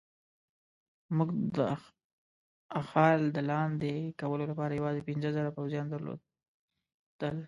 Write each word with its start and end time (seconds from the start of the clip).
موږ 1.17 1.29
د 1.55 1.59
اخال 2.79 3.21
د 3.35 3.37
لاندې 3.51 3.91
کولو 4.21 4.43
لپاره 4.51 4.73
یوازې 4.79 5.01
پنځه 5.09 5.29
زره 5.37 5.49
پوځیان 5.57 5.85
درلودل. 5.89 7.35